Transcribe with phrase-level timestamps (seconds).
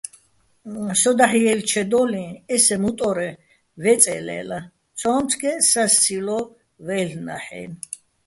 [0.99, 3.29] სო დაჰ̦ ჲელჩედო́ლიჼ ესე მუტო́რე
[3.83, 4.59] ვეწე́ ლე́ლაჼ,
[4.99, 6.43] ცო́მცგეჸ სასცილო́
[6.85, 7.77] ვაჲლ'ნა́ჰ̦-ა́ჲნო̆.